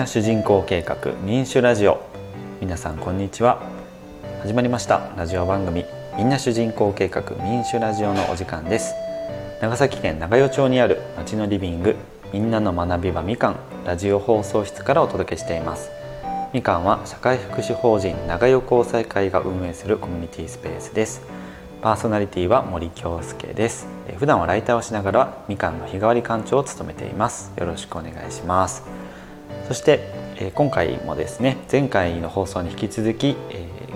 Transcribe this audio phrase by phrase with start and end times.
[0.00, 2.00] な主人公計画民主ラジオ。
[2.58, 3.60] 皆さんこんにちは。
[4.40, 5.84] 始まりましたラジオ番組
[6.16, 8.94] みんな主人公計画民主ラジオのお時間です。
[9.60, 11.96] 長崎県長与町にある町のリビング
[12.32, 15.90] みんなの学び場みかんラジオ放送室からお届けしています。
[16.54, 21.20] みかんは社会福祉法人長与交際会が運営するコミュニティスペースです。
[21.82, 23.86] パーソナリティは森京介です。
[24.16, 27.52] 普段はライターをしながらみかんの日替わり館長を務めています。
[27.58, 28.99] よろしくお願いします。
[29.70, 30.00] そして
[30.56, 33.36] 今回もですね前回の放送に引き続き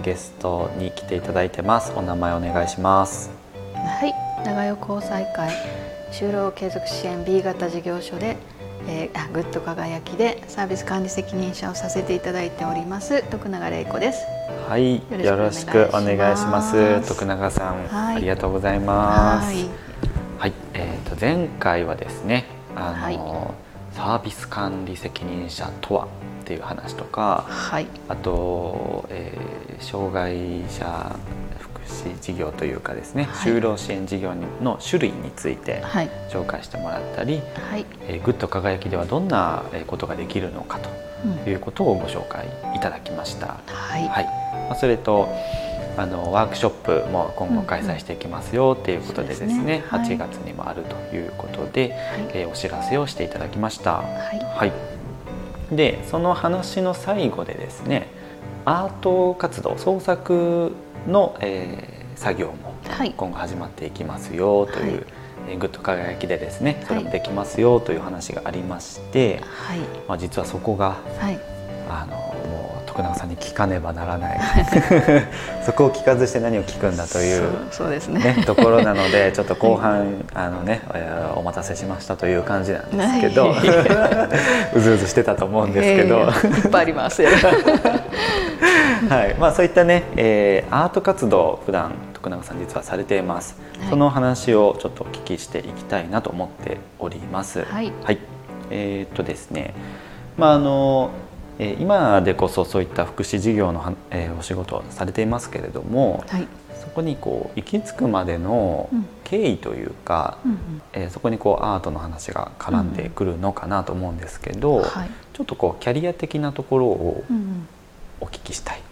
[0.04, 1.92] ゲストに来ていただいてます。
[1.96, 3.32] お名前お願いします。
[3.74, 4.14] はい。
[4.44, 5.50] 長与交際会
[6.12, 8.36] 就労継続支援 B 型事業所で
[8.86, 14.24] えー、あグッド輝きでサービス管理責任者をさせていただいております徳永玲子です。
[14.68, 14.96] はい。
[14.96, 17.08] よろしくお願いします。
[17.08, 19.46] 徳永さん、はい、ありがとうございます。
[19.46, 19.68] はい。
[20.38, 22.44] はい、えーと、前回はですね
[22.76, 23.63] あの、はい、
[23.94, 26.08] サービス管理責任者とは
[26.42, 31.16] っていう話とか、はい、あと、えー、障害者
[31.86, 35.82] 支援事業というかですね、はい、就労支援事業の種類について
[36.30, 43.60] 紹介してもらったり、はい、えー、グッド輝きではどんなことができるのかということをご紹介いただきました。
[43.66, 44.24] はい、はい、
[44.68, 45.28] まあ、それと
[45.96, 46.70] あのワークショッ
[47.04, 49.84] プも今後開催していきますよっていうことでですね,、うんうん、すね。
[49.88, 51.90] 8月にもあるということで、はい、
[52.34, 53.96] えー、お知らせをしていただきました。
[53.96, 58.08] はい、はい、でその話の最後でですね
[58.64, 60.72] アート活動創作
[61.06, 62.74] の、えー、作業も
[63.16, 65.06] 今後始まっていきますよという、
[65.46, 69.78] はい、グッド輝きでですねそれもできますよという話がありまして、はい、
[70.08, 71.38] まあ、実はそこが、はい、
[71.88, 72.33] あの
[72.94, 74.40] 徳永さんに聞かねばならない。
[75.66, 80.82] そこを聞かずして何を聞くんだというそうですね、ね、ところなのでちょっと後半、あのね、
[81.34, 83.50] お待たせしましたという感じなんですけど
[84.74, 87.22] うずうずしてたと思うんですけど、いっぱいあります
[89.08, 89.34] はい。
[89.38, 97.64] まあ、そういったね、えー、アート活動普段徳永さん実はされています、はい、その話をちょっとお聞きしていきたいなと思っております。
[97.64, 98.18] はい、はい、
[98.70, 99.74] えー、っとですね。
[100.36, 101.10] まああの
[101.58, 106.48] え今でこそそういった福祉事業の、えー、お仕事をされていますけれども、はい、
[106.80, 108.88] そこにこう行き着くまでの
[109.24, 117.24] 経緯というか、うん、えー、そこにこうアートの話が絡んでくるのかなと思うんですけど、うんはい、ちょっとこうキャリア的なところを
[118.20, 118.82] お聞きしたい。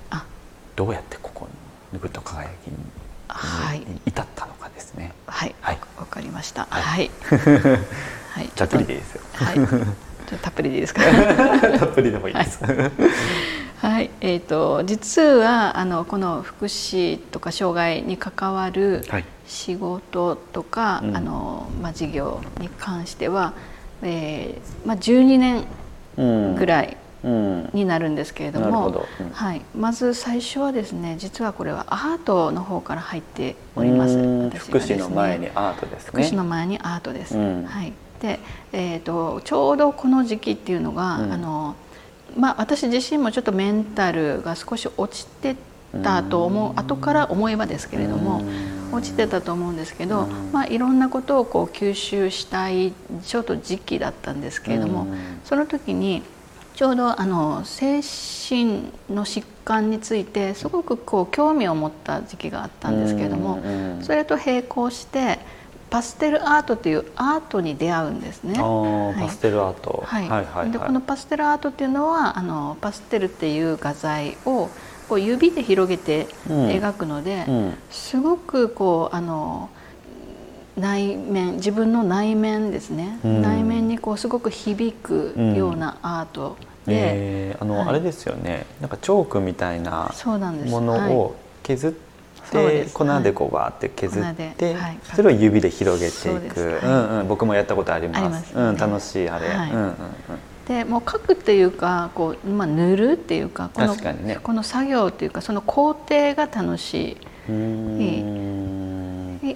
[0.74, 1.48] どうやってここ
[1.92, 2.76] にぐっと輝きに
[4.06, 5.12] 至ったのかですね。
[5.26, 6.66] はい、はい、わかりました。
[6.70, 7.10] はい。
[8.30, 9.22] はい、 ざっくりでいいですよ。
[9.34, 9.56] はい。
[10.38, 11.02] たっぷりでいいですか？
[11.78, 12.60] たっぷりでもいいです。
[13.78, 19.02] はい、 えっ、ー、と実はあのこの福祉とか障害に関わる
[19.46, 23.52] 仕事とか、はい、あのまあ事業に関しては、
[24.02, 26.96] えー、まあ12年ぐらい
[27.72, 34.16] になるんですけれども、うん、はい、まず最初はですね実はこれはアートの方から入っております。
[34.16, 36.08] ね、福祉の前にアートですね。
[36.08, 37.36] 福祉の前にアートです。
[37.36, 37.92] はい。
[38.22, 38.38] で、
[38.72, 41.74] えーと、ちょうどこの時期っていうのが、あの
[42.36, 45.56] まあ私自身もちょっとメンタルが少し落ちて
[46.02, 48.42] たと思う後から思えばですけれども
[48.92, 55.06] 落ちてたと思うんですけど、まあ、いろんなことをこう吸収したいちょっと時期だったんですけれども
[55.44, 56.22] その時に
[56.74, 63.60] ちょうどあの精神の疾患についてすごくこう興味を持った時期があったんですけれども
[64.00, 65.38] それと並行して
[65.92, 68.58] パステルアートというアートに出会うんですね。
[68.58, 74.70] はい、パステルアート、はい、はいはいでこのパステルアートっていうのはあのパステルっていう画材を
[75.10, 77.54] こう指で広げて描くので、うん。
[77.54, 79.68] うん、すごくこうあの
[80.78, 86.56] 内面自分の内面ですね、うん、内面にこうすごく響くようなアート
[86.86, 88.64] で、えー、あの、はい、あれですよね。
[88.80, 92.11] なんかチョークみたいなものを削って、
[92.92, 99.70] 粉でこうバーって削って、はい、それを指で広げていく、うんうん、僕もやったことあります、ね、うん、楽しいあれ、はい。
[99.70, 99.94] うんうんうん。
[100.66, 103.96] でもう書くっていうかこう、まあ、塗るっていうかこの
[104.42, 107.16] この作業っていうかその工程が楽しい。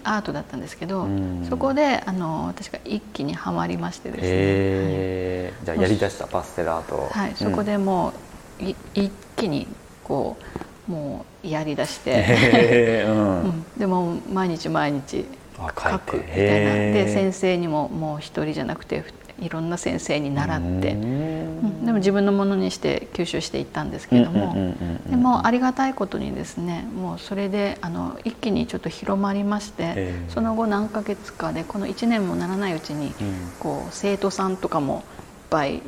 [0.02, 1.06] アートだったんですけど、
[1.48, 7.08] そこであの私が一気にはまりましてですね、えー、じゃあやりだしたパステルアート。
[7.12, 8.12] はい、そこでも
[8.60, 8.64] う
[8.94, 9.69] 一気に
[10.02, 15.25] こうもうやりだして、えーうん、でも毎日毎日
[15.56, 16.75] 書くみたいな。
[16.94, 19.05] で先生にももう一人じゃなくて
[19.38, 24.75] いろんな先生に習って、うん、でも自分のものにして吸収していったんですけれども。
[25.11, 33.12] でもありがたいことにですねもうそれであの一気にちょっと広まりまして、その後何ヶ月かでこの1年もならないうちに、
[33.61, 35.05] こう生徒さんとかも
[35.48, 35.82] ぱい。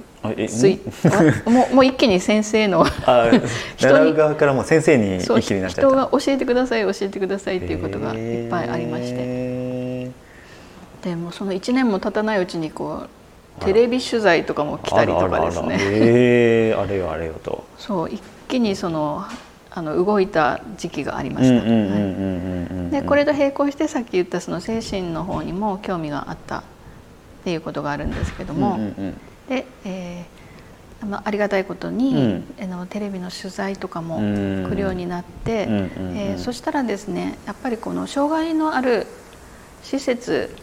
[0.49, 0.81] つい
[1.46, 2.84] もうもう一気に先生の
[3.78, 5.88] 習う側からも先生に一気になっちゃった。
[5.88, 10.10] 人が教えてください教えてくださいっていうことがいっぱいありまして。
[11.02, 13.05] でもその1年も経たないうちにこ
[13.60, 15.76] うテレビ取材とかも来たりとかですね。
[15.81, 17.64] えあれよあれよと。
[17.78, 19.25] そう一気にその
[19.70, 21.64] あの動いた時期がありました。
[22.90, 26.62] でこれと並行してさっき言ったその精神の方にも興味があったっ
[27.44, 35.75] ていうことがあるんですけども、うんうんうん、で、えー、まあ、ありがたいことに、うん、あのテレビの取材とかも来るようになって、うん、
[36.17, 39.06] えー、そしたらですねやっぱりこの障害のある
[39.83, 40.55] 施設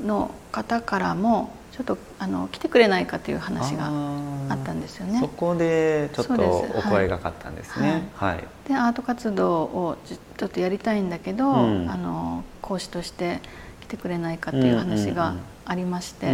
[0.00, 5.18] の方からも、ちょっとあの来てくれないかという話があったんですよね。
[5.18, 8.08] そこでちょっとお声がかったんですね。
[8.14, 8.36] はい。
[8.36, 13.40] はい、でアート活動をちょっとやりたいんだけど、うん、あの講師として
[13.84, 15.34] 来てくれないかという話が
[15.66, 16.26] ありまして、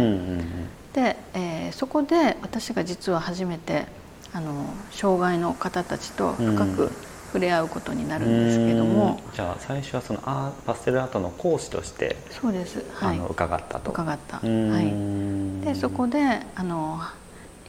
[0.93, 3.85] で、えー、そこで私が実は初めて
[4.33, 6.91] あの障害の方たちと深く、
[7.27, 16.19] 触れ合うことになるんですけどもじゃあ最初はそのアパステルアートの講師としてそうです、はい、あの伺ったと伺ったはいでそこで
[16.55, 16.99] あの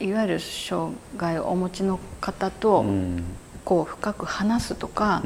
[0.01, 2.85] いわゆる障害をお持ちの方と
[3.65, 5.23] こう深く話すとか、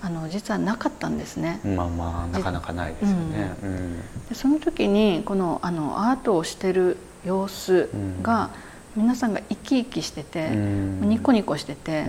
[0.00, 1.60] あの実はなかったんですね。
[1.64, 3.54] まあまあなかなかないですよね。
[3.62, 7.88] うん、でその時にこのあのアートをしてる様子
[8.22, 8.68] が、うん。
[8.96, 12.06] 皆さんが生き生きしてて、ニコニコしてて、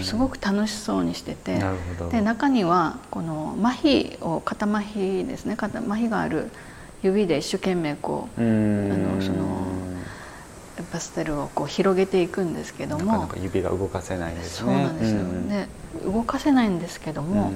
[0.00, 1.60] すごく楽しそうにしてて
[2.10, 5.54] で中にはこの麻痺を肩麻痺ですね。
[5.56, 6.50] 肩麻痺がある
[7.02, 9.66] 指で一生懸命こうあのその
[10.90, 13.04] パステルをこう広げていくんですけども。
[13.04, 14.72] なかなか指が動かせないんですね。
[14.72, 15.68] そうなんですよ、で
[16.02, 17.52] 動かせないんですけども、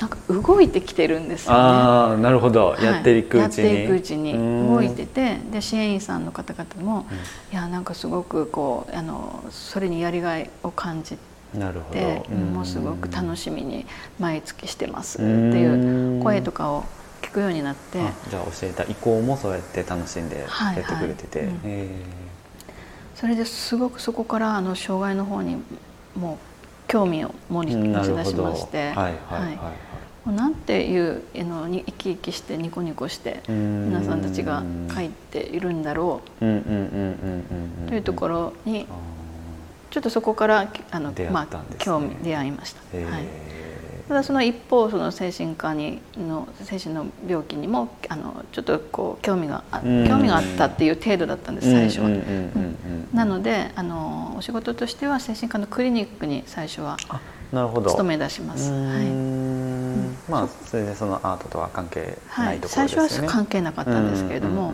[0.00, 1.58] なんか動いてきてるんですよね。
[1.58, 3.68] ああなるほど、はい、やっていくうちに。
[3.68, 4.32] やっていくうちに
[4.68, 11.16] 動いててで支援員さんの方々も、うん、いやなんかすごくこうあのそれにやりがいを感じ
[11.54, 12.34] なるほど。
[12.34, 13.86] もうすごく楽しみに
[14.18, 16.84] 毎月してますっていう声とかを
[17.22, 21.48] 聞くようになってじゃあ教えた意向もそうやって楽しんでやってくれてて、はい。
[21.48, 21.90] はいうん、
[23.14, 25.56] それですごくそこからあの障害の方に
[26.16, 26.53] もう
[26.88, 28.90] 興味を持ち出しまして。
[28.92, 29.58] はいはいはい
[30.26, 34.62] なんていうのに生き生きしてニコニコして皆さんたちが
[34.94, 36.40] 書いているんだろう。
[36.40, 38.86] というところに
[39.90, 42.80] ちょっとそこからあの、まあ、興味出会いました。
[42.96, 43.24] はい
[44.08, 52.08] ただその一方その精神科にの精神の病気にもあのちょっとこう興味が興味があったっていう程度だったんです最初は。
[53.14, 56.98] なのであのお仕事としては精神科のクリニックに最初は
[57.50, 58.70] 勤め出します。
[58.70, 59.06] はい。
[60.30, 64.72] まあそれでそのアートとは関係ないところですね、はい、最初は関係なかったんですけれども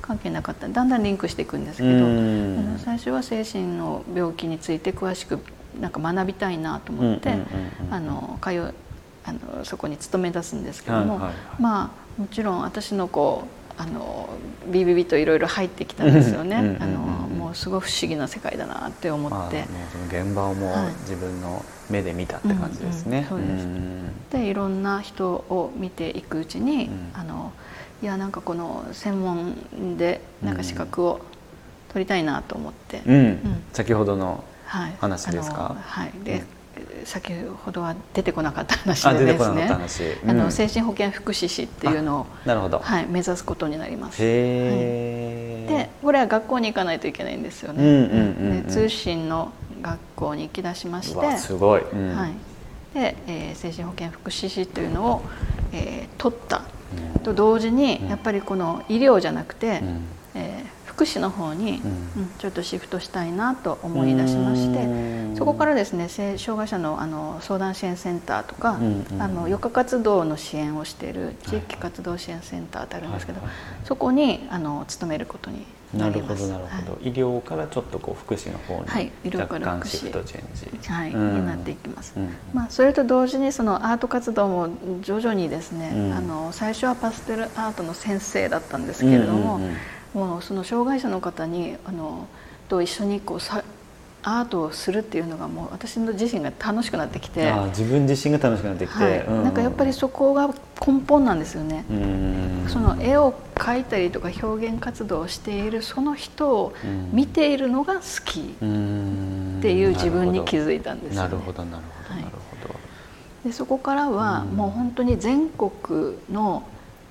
[0.00, 0.68] 関係なかった。
[0.68, 2.06] だんだんリンクしていくんですけど
[2.78, 5.38] 最初は精神の病気について詳しく
[5.80, 7.34] なんか学びたいなと思って
[7.90, 8.74] あの通
[9.26, 11.18] あのそこに勤め出すんですけども、
[11.58, 13.44] まあもちろん私のこ
[13.78, 14.28] うあの
[14.70, 16.76] ビビビといろいろ入ってきたんですよね。
[16.80, 19.64] あのもうすごい不思議な世界だなって思って。
[19.92, 23.26] その現場をもう自分の目で見たって感じですね。
[23.28, 23.66] そうです。
[24.30, 27.52] でいろんな人を見ていくうちに、あの
[28.02, 31.20] いやなんかこの専門でなんか資格を
[31.92, 33.02] 取りたいなと思って。
[33.72, 35.76] 先ほどの話ですか？
[35.80, 36.12] はい。
[36.24, 36.44] で、
[37.04, 37.32] 先
[37.64, 39.68] ほどは出てこなかった話でですね。
[40.26, 44.22] あの精神保健福祉士っていうのをなるほど、はい、目指すことになります。
[44.22, 48.64] はい、でこれは学校に行かないといけないんですよね。
[48.68, 49.52] 通信の
[49.82, 52.32] 学校に行き出しましてすごい、うん、はい。
[52.94, 55.22] で、えー、精神保健福祉士というのを、
[55.72, 56.62] えー、取った。
[57.24, 59.88] と同時に、やっぱりこの医療じゃなくて、うん、えー
[60.94, 61.82] 福祉の方に、
[62.16, 68.78] うん、ちょっとシフトしたいなと思い出しましてそこからですね障害者のあの相談支援センターとか、
[69.18, 73.40] あの余暇活動の支援をしている地域活動支援センターってあるんですけど、
[73.84, 76.48] そこにあの勤めることになります。
[76.48, 82.14] なるほどなるほど、医療からちょっとこう福祉の方に若干シフトチェンジ、はい、になっていきます。
[82.52, 84.68] まあそれと同時にそのアート活動も
[85.02, 89.60] 徐々にですね、あの最初はパステルアートの先生だったんですけれども。
[90.14, 92.26] もうその障害者の方にあの
[92.68, 93.62] と一緒にこうさ
[94.22, 99.20] アートをするっていうのがもう私の自身が楽しくなってきて自分自身が楽しくなってきて、はい。
[99.20, 99.36] うん。
[99.38, 101.84] うん、なんかやっぱりそこが根本なんですよね。
[102.68, 106.72] その絵を描いたりとか表現活動をしているその人を
[107.12, 108.42] 見ているのが好きっ
[109.60, 111.64] ていう自分に気づいたんですよ、ね、なるほど。
[111.64, 112.14] なるほど。
[112.14, 112.80] なるほど、
[113.44, 116.66] でそこからはもう本当に全国の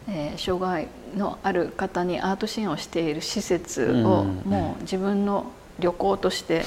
[0.07, 6.63] えー、障害のある方にアート支援をしている施設をもう自分の旅行として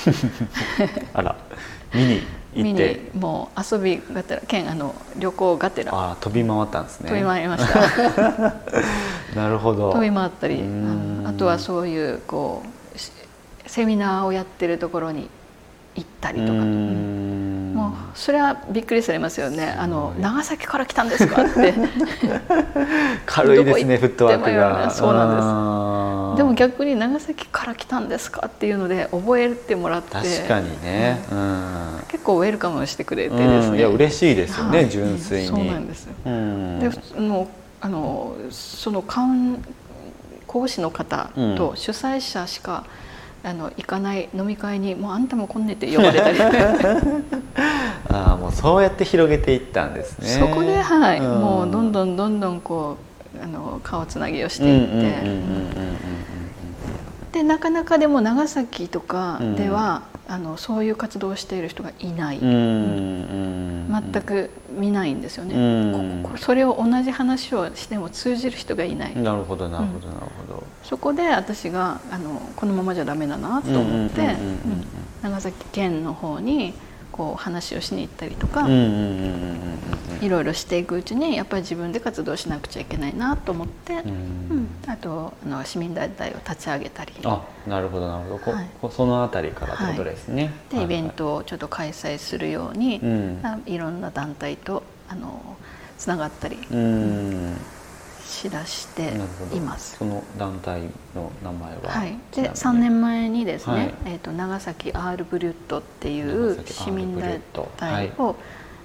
[1.13, 1.37] あら。
[1.95, 2.23] 見に
[2.55, 5.93] 見にもう遊びがてら県あの旅行がてら。
[5.93, 7.11] あ飛び回ったんですね。
[7.11, 8.55] 飛び回りました。
[9.37, 9.93] なるほど。
[9.93, 10.63] 飛び回ったり
[11.25, 12.77] あとはそういうこう
[13.69, 15.29] セミナーをやってるところに
[15.95, 16.53] 行ったりとか
[18.15, 19.75] それはびっくりされますよね。
[19.79, 21.75] あの長崎から来たんですかって。
[23.27, 24.91] 軽いですねフットワークが。
[24.91, 26.39] そうなんです。
[26.39, 30.17] でも逆に長崎から来たんですかっていうので覚えてもらって。
[30.17, 35.49] 確かにね、うん、結構ウェルカムしてくれてですね、いや嬉しいですよね、はい、純粋に。
[35.49, 37.47] そうなんですよ、でもう
[37.81, 39.03] あのその
[40.47, 43.07] 講師の方と主催者しか、うん
[43.47, 46.39] あの行かない飲み会にもうあんたもこんねって呼ばれたり
[48.11, 50.29] ああもうそうやって広げていったんですね。
[50.29, 52.97] そこではい、うん、もうどんどんどんどんこ
[53.39, 56.27] うあの顔つなぎをしていって。
[57.33, 69.17] でなかなかでも長崎とかでは、うん、あのそういう活動をしている人がいない、うん、全く見ないんですよね、それを同じ話をしても通じる人がいない。
[69.17, 74.35] なるほどなるほどなるほど、そこで私があのこのままじゃダメだなと思って
[75.23, 76.73] 長崎県の方に
[77.17, 87.13] こう話をしに行ったりとかいろいろしていくうちにやっぱり自分で活動しなくちゃいけないなと思って、うん、あとあの市民団体を立ち上げたり。
[87.25, 90.53] あなるほどなるほど、はい、その辺りからってことですね。
[90.71, 93.01] はい、でイベントをちょっと開催するように、
[93.67, 95.57] いろんな団体とあの
[95.99, 96.59] つながったり。
[98.27, 99.13] しだして
[99.55, 99.97] います。
[99.97, 100.83] その団体
[101.15, 107.41] の名前は、はい、で3年前にですね、はい、えーと、長崎アールブリュットっていう市民団
[107.77, 108.37] 体を、はい、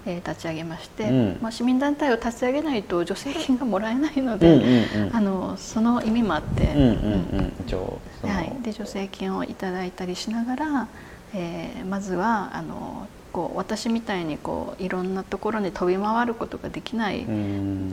[0.05, 10.87] えー、立ち上げまして、うん、まあ、市民団体を立ち上げないと助成金がもらえないので、うんうんうん、あのその意味もあって、はい、で助成金をいただいたりしながら、
[11.33, 17.25] えー、まずはあのこう私みたいにこういろんなところに飛び回ることができない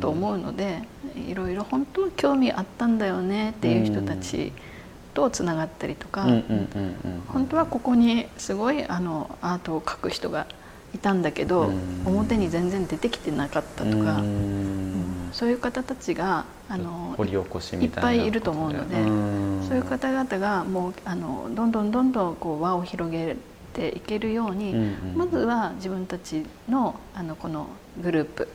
[0.00, 0.82] と思うので
[1.18, 4.52] いろいろ本当は興味あったんだよねっていう人たち
[5.14, 6.26] とつながったりとか
[7.28, 10.46] 本当はここにすごいあのアートを描く人が
[10.94, 11.70] いたんだけど
[12.06, 14.20] 表に全然出てきてなかったとか
[15.32, 18.96] そういう方たちがあのいっぱいいると思うので
[19.68, 23.36] そういう方々がもうあのどんどんどんどんこう輪を広げ
[23.78, 27.68] ていけるように、うんうん、まずは自分たちのあのこの
[28.02, 28.48] グループ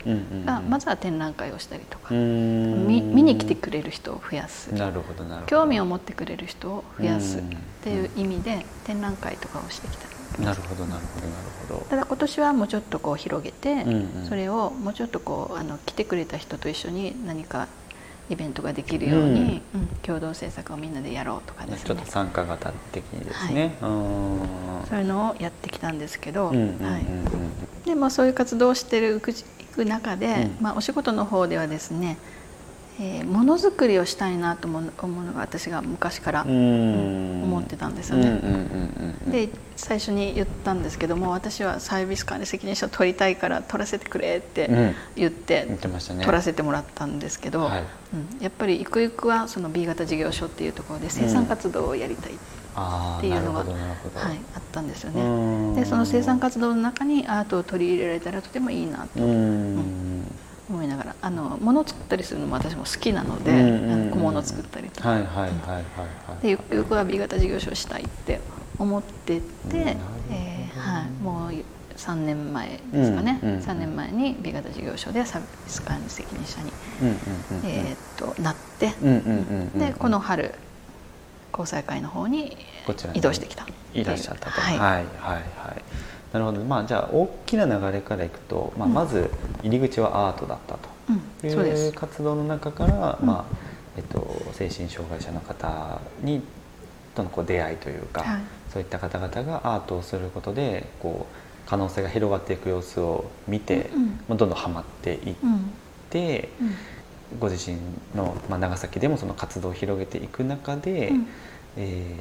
[0.44, 4.74] がまずは展覧会をしたりとか、見見に来てくれる人を増やす。
[4.74, 5.46] なるほどなるほど。
[5.46, 7.42] 興味を持ってくれる人を増やすっ
[7.82, 10.14] ていう意味で展覧会とかをしてきた。
[10.42, 11.86] なるほどなるほどなるほど。
[11.88, 17.68] ただ今年はもうちょっとこう広げて、うんうん、それをもうちょっとこうあの来てくれた人と一緒に何か
[18.30, 21.88] イベントができるように、うん、共同制作をみんなでやろうとかですね。
[21.88, 32.16] ちょっと参加型的にですね、はい、そういうのをやってきたんですけど、はい、でもそういう活動をしていく中で、まあ、お仕事の方ではですね
[33.00, 38.40] えー、ものづくりをしたいなと思うのが私が昔から、うん、思ってたんですよね。
[39.26, 47.84] で最初に言ったんですけども私はサービス管理責任者を取りたいから取らせてくれって言って、うんね、取らせてもらったんですけど、はい、
[48.14, 52.32] うん、やっぱりゆくゆくはその B 型事業所っていうところで生産活動をやりたい。
[52.74, 53.68] っていうのが、はい、
[54.56, 55.80] あったんですよね。
[55.80, 59.22] でその生産活動の中にアートを取り入れられたらとてもいいなと。
[59.22, 60.24] うん
[60.68, 65.20] 思いながらあの物を作ったりするのも私も好きなので、うん小物を作ったりとか、
[66.40, 68.40] でゆくゆくは B 型事業所をしたいって
[68.78, 69.96] 思ってて、
[70.30, 71.50] えーはい、もう
[71.96, 76.72] 3年前ですかね、うんうん、3年前に B 型事業所でサービス管理責任者に、
[77.64, 78.92] えー、となって、
[79.78, 80.54] でこの春
[81.52, 82.56] 交際会の方に
[83.14, 85.38] 移動してきたいらっしゃったと、はい、はいはいは
[85.76, 86.03] い
[86.34, 86.60] なるほど。
[86.64, 89.30] まあじゃあ大きな流れからいくと、まあ、まず
[89.62, 90.88] 入り口はアートだったと。
[91.46, 93.56] いう活動の中から、まあ
[93.96, 96.42] えっと、精神障害者の方に
[97.14, 103.90] とのこう出会いというか、はい、そういった方々がアートをすることでこう可能性が広がっていく様子を見て、
[104.28, 105.34] うん、どんどんはまっていっ
[106.10, 106.66] て、うん。
[106.66, 106.74] うん、
[107.38, 107.76] ご自身
[108.16, 111.26] の、まあ、長崎でもその活動を広げていく中で、うん、
[111.76, 112.16] え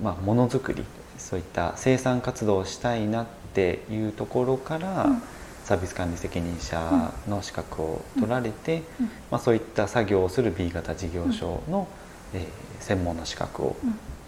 [0.00, 0.84] ー、まあ、ものづくり
[1.18, 5.22] そういった生産活動をしたいなっていうところから、うん、
[5.64, 11.88] サービス管理責任者の資格を取られて、うん、まあ、そういった作業をする B 型事業所の、
[12.34, 12.42] えー、
[12.80, 13.76] 専門の資格を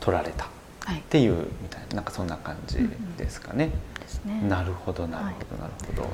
[0.00, 0.49] 取られたっ
[1.08, 2.78] ていう、みたいななんかそんな感じ
[3.16, 3.70] ですかね。
[4.25, 4.42] ね。
[4.49, 6.08] なるほどなるほどなるほど。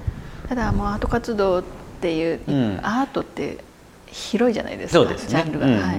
[0.48, 1.64] ただもうアート活動っ
[2.00, 2.40] ていう、
[2.82, 3.58] アートって
[4.06, 5.98] 広いじゃないですか、ね、ジャンルが、うんうんうん、はい。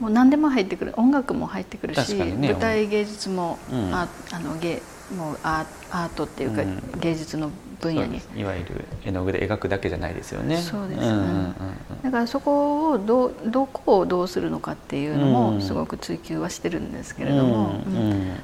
[0.00, 0.94] もう何でも入ってくる。
[0.96, 4.82] 音楽も入ってくるし、ね、舞台芸術も、うん、ああの芸
[5.16, 7.50] もうアートっていうか、うん、芸術の
[7.80, 8.20] 分野に。
[8.36, 10.58] いわゆる絵の具で描くだけじゃないですよね。
[10.58, 11.54] そうです、ね、うんうんうん、
[12.02, 17.82] だからそこをどうどこをどうするのかっていうのもすごく追求はしてるんですけれども、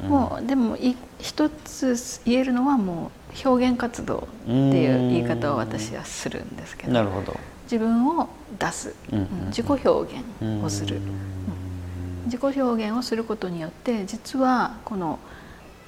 [0.09, 3.11] もうでもい一つ言えるのはも
[3.45, 6.93] う表現活動っていう言い方を私はするんですけど。
[6.93, 7.39] なるほど。
[7.65, 11.01] 自分を出す、うん、自己表現をする、
[12.27, 15.19] 自己表現をすることによって実はこの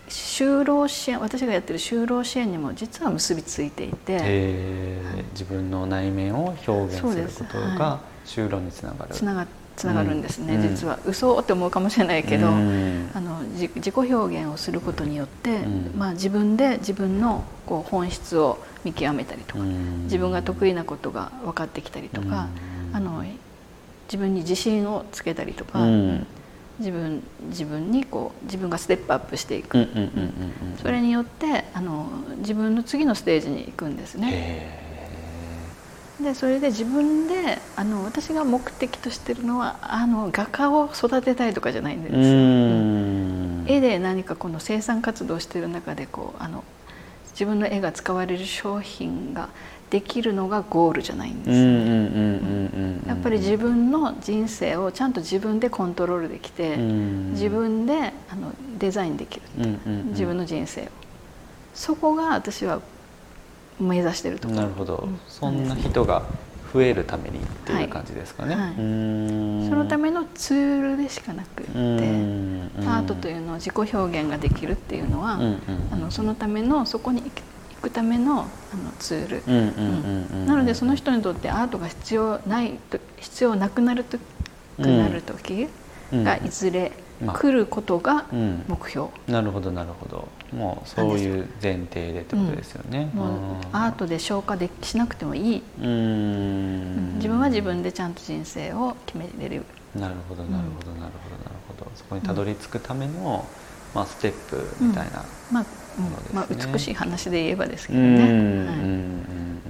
[0.09, 9.15] 就労支援私がやってる就労支援にも実は結びついていて、はい、自分の内面を表現することが就労につながる。
[9.15, 9.47] つなが
[9.77, 10.99] つながるんですね、うん、実は。
[11.07, 19.63] 嘘って思うかもしれないけど、うん、あの自己表現をすることによって、うん、まあ、自分で自分のこう本質を見極めたりとか、
[20.05, 22.49] 自分が得意なことが分かってきたりとか、
[22.93, 23.25] あの
[24.09, 25.79] 自分に自信をつけたりとか、
[26.79, 29.89] 自分自分にこう自分がステップアップしていく。
[30.81, 32.07] それによってあの
[32.39, 34.89] 自分の次のステージに行くんですね。
[36.23, 46.65] でそれで自分であの私が目的としてるのはあの画家を育てたいとかじゃないんです、うん、絵で何かこの生産活動してる中でこうあの
[47.35, 49.49] 自分の絵が使われる商品が
[49.91, 51.57] できるのがゴールじゃないんです。
[51.57, 52.68] やっ
[53.29, 59.43] ぱり自分の人生をちゃんと自分でコントロールできて自分であのデザインできる
[60.07, 60.85] 自分の人生を。
[61.75, 62.81] そこが私は
[63.79, 66.25] 目指してるとなるほど、うん、そんな人が
[66.73, 68.65] 増えるためにっていう感じですかね、はい。
[68.65, 68.81] はい、そ
[69.77, 75.39] のためのツールでしかなくってアートというのを自己表現ができるっていうのは、
[75.93, 77.31] あのそのためのそこに行
[77.79, 78.49] くためのあの
[78.99, 80.47] ツール。
[80.47, 84.19] なのでその人にとってアートが必要ないと必要なくなると
[84.77, 85.69] くなる時
[86.13, 86.93] がいずれ、
[87.27, 90.29] 来ることが目標、うん、なるほどなるほど。
[90.53, 95.63] もうそういう前提でってことですよね、うん、アートで消化でしなくてもいい。
[95.83, 97.15] うん。
[97.17, 99.65] 自分は自分でちゃんと人生を決めれる。
[99.95, 101.91] なるほどなるほどなるほどなるほど。
[101.97, 103.45] そこにたどり着くための、
[103.95, 105.65] まあ、ステップみたいな、まあ
[106.33, 108.21] まあ、美しい話で言えばですけどね、
[108.67, 108.75] は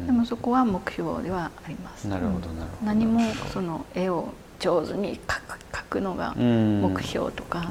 [0.04, 2.06] い、でもそこは目標ではあります。
[2.08, 2.86] なるほどなるほど。
[2.86, 3.20] 何も
[3.52, 7.68] その絵を上手に描く描くのが目標とか、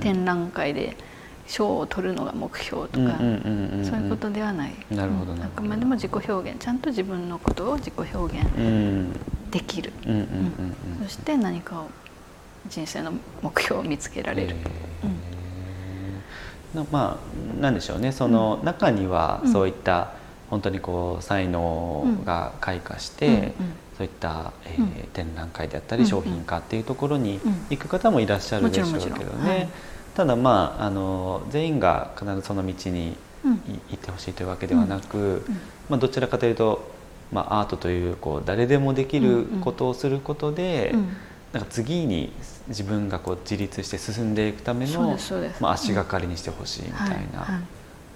[0.00, 0.96] 展覧会で
[1.46, 3.28] 賞を取るのが目標とか、そう
[4.00, 4.74] いうことではない。
[4.90, 8.46] なるほどあくまでも自己表現ちゃんと自分のことを自己表現
[9.50, 9.92] できる。
[11.02, 11.88] そして何かを
[12.68, 13.12] 人生の
[13.42, 14.56] 目標を見つけられる。
[15.02, 15.19] うん、
[16.90, 17.18] ま
[17.58, 18.12] あなんでしょうね。
[18.12, 20.12] その中にはそういった
[20.48, 23.52] 本当にこう才能が開花して、
[23.96, 29.68] そういった、えー、展覧会であったり商品化っていうところに行く方もいらっしゃるでしょうけどね、
[30.14, 35.44] ただまああの全員が必ずその道に行ってほしいというわけではなく、
[35.88, 36.90] まあ、どちらかというと、
[37.32, 40.94] まあ、アートというこう誰でもできることをすることで、
[41.52, 42.32] なんか次に
[42.68, 45.18] 自分がこう自立して進んでいくための、
[45.60, 47.62] まあ、足がかりにしてほしいみたいな。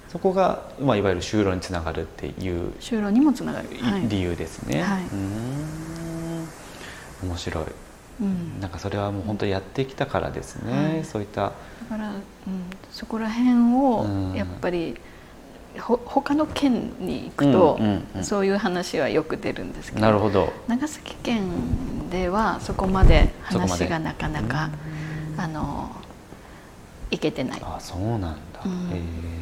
[0.08, 3.68] そこが、まあ、いわゆる就労につながるっていう就労にもつながる、
[4.08, 4.84] 理由ですね。
[7.20, 7.64] 面白い、
[8.20, 11.50] うん、なんかそれはもう本当にやってきたからですね、はい、そういっただ
[11.88, 12.20] から、うん、
[12.90, 14.96] そこら辺をやっぱり、
[15.78, 17.78] ほ他の県に行くと、
[18.22, 20.52] そういう話はよく出るんですけどなるほど。
[20.68, 24.70] 長崎県ではそこまで話がなかなか、
[25.36, 25.90] あの
[27.10, 27.60] いけてない。
[27.62, 29.34] あそうなんだ、うん、え。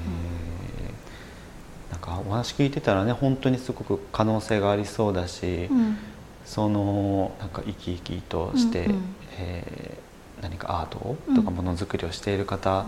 [2.03, 5.97] かお話聞いてたらね本当にすごく可能性がありそうだし、うん、
[6.45, 9.03] そのなんか生き生きとして、うんうん、
[9.39, 12.85] えー、何かアートとかものづくりをしている方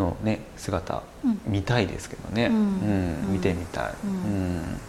[0.00, 1.02] のね、姿、
[1.46, 3.32] 見たいですけどね、うん。
[3.32, 3.94] 見てみたい。
[4.04, 4.80] うん。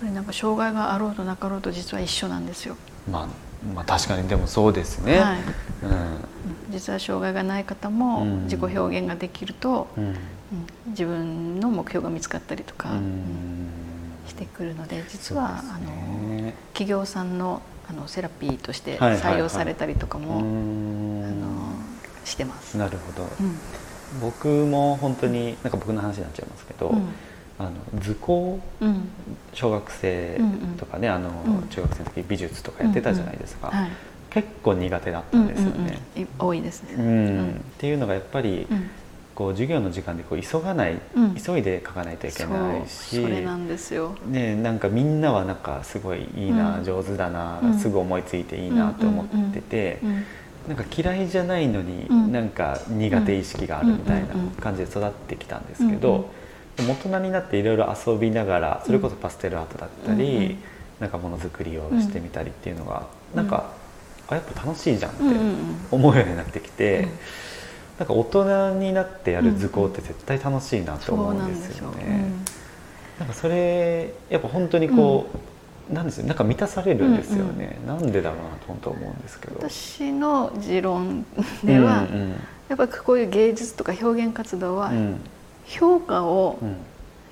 [0.00, 2.76] これなんか障害があろうとなかろうと実は一緒なんですよ。
[3.10, 3.26] まあ
[3.74, 5.38] まあ、確かにでもそうですね、はい。
[5.82, 10.16] うん、実は障害がない方も自己表現ができると、うん、
[10.88, 12.88] 自分の目標が見つかったりとか、
[14.26, 21.74] してくるので実は、ね、あの企業さんのあのセラピーとして採用されたりとかも、あの
[22.24, 22.78] してます。
[22.78, 23.28] なるほど、
[24.20, 26.94] 僕も本当になんか僕の話になっちゃいますけど、
[27.58, 29.08] あの図工、うん、
[29.52, 30.40] 小学生
[30.78, 31.30] とかね、あの、
[31.70, 33.90] 中学生の時美術とかやってたじゃないですか、はい、
[34.30, 35.98] 結構苦手だったんですよね。
[36.16, 36.28] うんうん。
[36.28, 37.50] うん、多いですね、うん。
[37.50, 38.66] っていうのがやっぱり、
[39.34, 50.00] こう授業の時間でこう急がない、うん、急いで書かないといけないしそれなんですよ、ね、なんかみんなはなんかすごいいいな、うん、上手だな、うん、すぐ思いついていいなと思ってて、
[50.68, 54.28] なんか嫌いじゃないのに、なんか苦手意識があるみたいな
[54.60, 56.30] 感じで育ってきたんですけど、
[56.76, 60.58] 大人になっていろいろ遊びながらそれこそパステルアートだったり、
[61.00, 63.72] なんかものづくりをしてみたりっていうのが、うん、なんか、
[64.28, 65.22] あやっぱ楽しいじゃんって
[65.90, 67.08] 思うようになってきて。
[68.00, 72.04] なんか大人になってやる図工って絶対楽しいなと思うんですよね。
[72.06, 72.44] うん、
[73.18, 75.40] なんかそれやっぱ本当にこう、うん、
[75.92, 76.26] なんですよ。
[76.26, 79.56] なんか満たされるんですよね、うんうん、なんでだろうなと本当思うんですけど。
[79.68, 81.24] 私の持論
[81.64, 82.30] では、うんうん、
[82.68, 84.92] やっぱりこういう芸術とか表現活動は
[85.66, 86.58] 評価を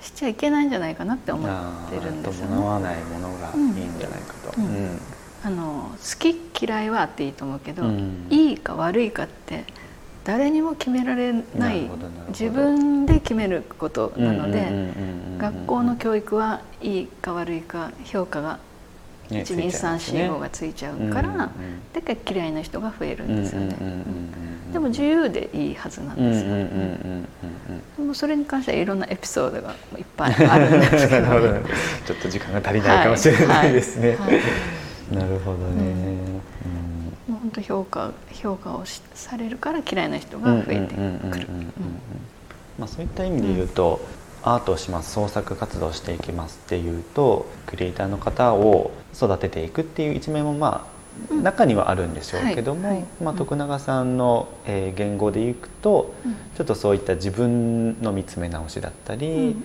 [0.01, 2.55] しちゃいけないんじゃないかなって思ってるんですよね。
[2.55, 4.53] 伴わないものがいいんじゃないかと。
[5.41, 7.83] あの好き嫌いはあっていいと思うけど、
[8.29, 9.63] いいか悪いかって
[10.23, 11.89] 誰にも決められない
[12.29, 14.91] 自分で決めることなので
[15.37, 18.59] 学校の教育はいいか悪いか評価が
[19.29, 21.51] 1234がついちゃうから、
[21.93, 23.75] だから嫌いな人が増えるんですよね。
[24.73, 26.49] でも自由でいいはずなんですよ。
[27.97, 30.99] でもそれに関してはいろんなエピソードがいっぱいあるんで。
[30.99, 34.17] すけど、ちょっと時間が足りないかもしれないですね。
[35.11, 35.93] なるほどね。
[35.93, 36.98] もう
[37.41, 41.47] 本当評価評価をされるから嫌いな人が増えてくる。
[42.77, 43.99] まあそういった意味で言うと、
[44.43, 50.99] アートをします創作活動をしていきますっていうとクリエイターの方を育てていくっていう一面もまあ
[51.33, 52.97] 中にはあるんでしょうけども、はい。
[52.97, 59.55] はい、まあ、徳永さんの、えー、言語でいくと、うん、ちょっとそういった自分の見つめ直しだったり、うんうん、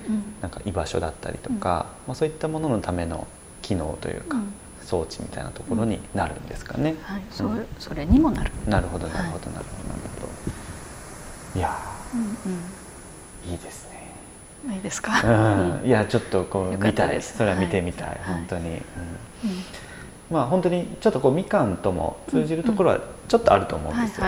[0.40, 3.26] なんか居場所だったりとか、うん、まあ、そういったもののための
[3.62, 4.52] 機能というか、うん、
[4.84, 6.94] 装置みたいなところになるんですかね。
[7.02, 8.50] はい、そそれにもなる。
[8.66, 10.26] なるほどなるほどなるほどなるほ
[11.54, 11.58] ど。
[11.58, 11.76] いや、
[12.14, 12.24] うんう
[13.48, 13.94] ん、いいですね。
[14.66, 15.12] ないですか、
[15.82, 17.22] うん、いやちょっとこう見たい。
[17.22, 18.80] それは見てみたい、本当に、うん。
[20.30, 24.26] まあ本当にちょっとこうみかんとも通じるところはちょっとあると思うんですよ、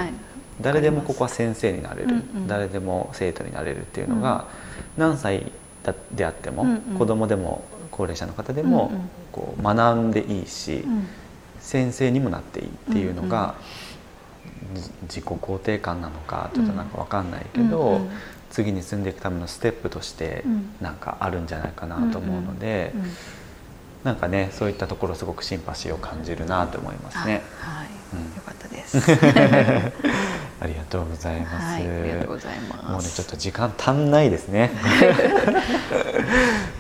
[0.61, 4.47] 誰でもここは先生になれる、誰でも生徒になれるっていうのが、
[4.97, 5.51] 何歳
[6.13, 6.67] であっても、
[6.99, 8.93] 子供でも高齢者の方でも
[9.33, 10.85] こう学んでいいし、
[11.61, 13.55] 先生にもなっていいっていうのが、
[15.03, 18.01] 自己肯定感なのかちょっとなんか分かんないけど、
[18.51, 20.45] 次に進んでいくためのステップとして
[20.81, 23.09] なんかあるんじゃないかなと思うので、うんうん、
[24.05, 27.43] なんかねそういったところすごくシンパシーを感じるなと思いますね。
[27.61, 28.99] はい、うん、よかったです。
[30.61, 31.67] ありがとうございます。
[31.67, 32.85] はい、ありがとうございます。
[32.91, 34.71] もうねちょっと時間足んないですね。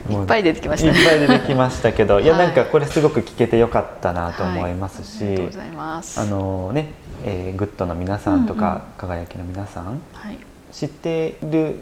[0.09, 2.27] いっぱい出てきました、ね、いっぱい出てきましたけど、い。
[2.27, 6.21] やなんかこれすごく聞けてよかったなと思いますし、はい、ありがとうございます。
[6.21, 6.93] あのね、
[7.25, 10.39] えー、グッドの皆さんとか、うんうん、輝きの皆さん、はい、
[10.73, 11.77] 知っている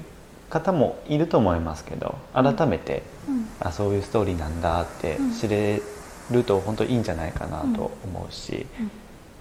[0.51, 5.83] 方もいると思いますけど改めて、うん、あそういうストーリーなんだって知れ
[6.31, 8.91] ると本当いいんじゃないかなと思うし、うん、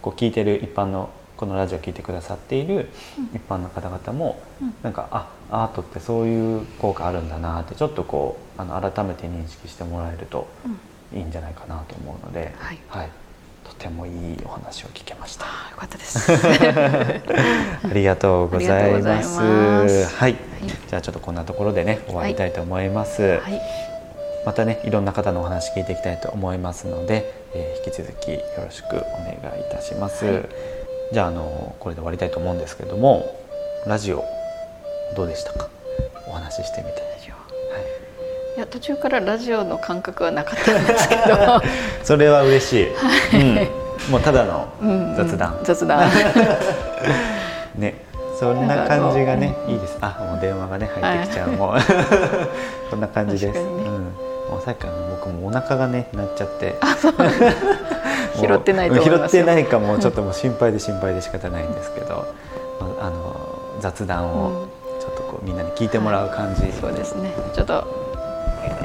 [0.02, 2.90] こう聞いてる一般のこのラジオを聞いてくださっている
[3.34, 10.48] 一般の方々も、うん、なんかあアートってそういう効果あるんだなってちょっとこうあの改めて認識してもらえると
[11.14, 13.10] いいんじゃないかなと思うので、はい、はい。
[13.64, 15.46] とてもいいお話を聞けました。
[15.46, 16.32] よかったで す。
[16.32, 19.40] ありがとうございます。
[19.40, 20.38] はい、はい、
[20.90, 23.22] じゃあちょっとこんなところでね終わりたいと思います。
[23.22, 23.62] はい、
[24.46, 30.26] またねいろんな方のお話聞いていきたいと思いますので、えー、引き続きよろしくお願いいたします。
[30.26, 30.44] はい、
[31.14, 33.40] じゃああのこれで終わりたいと思うんですけども、
[33.86, 34.26] ラジオ
[35.16, 35.70] どうでしたか？
[36.28, 37.14] お話ししてみて。
[38.56, 38.60] い。
[38.60, 41.62] や途中からラジオの感覚はなかったんですけど。
[42.04, 42.88] それは嬉しい、
[43.34, 44.68] うん、もうただの
[45.16, 45.60] 雑談、うん。
[45.60, 46.10] うん、雑談。
[47.76, 47.96] ね。
[48.40, 49.98] そんな感じがねいいです。
[50.02, 51.78] あもう電話がね入ってきちゃう、はい、もう。
[52.90, 53.72] こんな感じです、ね、うん、
[54.50, 56.76] もうさっきから僕もお腹がねなっちゃって
[58.36, 62.26] 拾ってないと拾ってないかもちょっともう心配で心配で仕方ないんですけど、
[63.00, 64.68] あの雑談を
[65.00, 67.86] ちょっとこうみんなに聞いてもらう感じ、はい、そうですねちょっと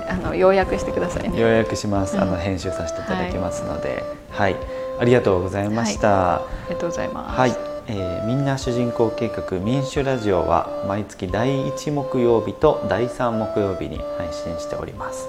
[0.09, 1.39] あの要約してくださいね。
[1.39, 2.19] 要約します。
[2.19, 4.63] あの編集させていただきますので、はい、はい、
[5.01, 6.09] ありがとうございました。
[6.09, 7.39] はい、ありがとうございます。
[7.39, 7.57] はい、
[7.89, 15.29] えー、みんな主人公計画民主ラジオは毎月第1木曜日と第3木曜日に配信しております。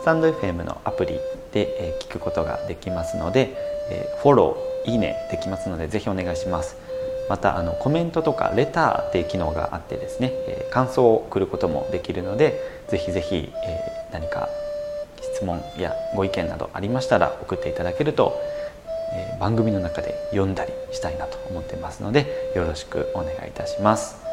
[0.00, 1.18] スタンド FM のアプリ
[1.52, 3.50] で、え、聞くことができますので、
[3.90, 6.76] え、フォローいいねできますのでぜひお願いします。
[7.28, 13.80] またあのコメントとかレターっていう機能があってですね、え、感想を送ることもできるのでぜひぜひ、え、
[14.12, 14.48] 何か
[15.20, 18.40] 質問やご意見などありましたら送っていただけると、
[19.12, 24.29] え、番組の中で読んだりしたいなと思ってますのでよろしくお願いいたします。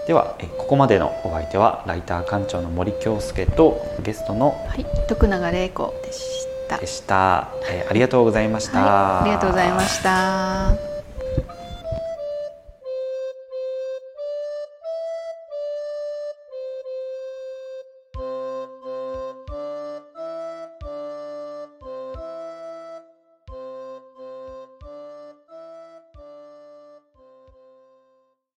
[0.00, 6.78] はいではここまでのお相手はライター館長の森京介とゲストの、はい、徳永玲子でした。
[6.78, 10.89] でした、えー、ありがとうございました、はい、ありがとうございました。